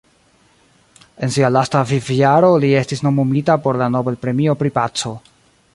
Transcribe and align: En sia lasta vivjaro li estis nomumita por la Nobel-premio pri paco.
En 1.25 1.33
sia 1.35 1.51
lasta 1.57 1.81
vivjaro 1.91 2.49
li 2.65 2.73
estis 2.81 3.05
nomumita 3.09 3.61
por 3.67 3.79
la 3.83 3.91
Nobel-premio 3.97 4.57
pri 4.63 4.73
paco. 4.79 5.13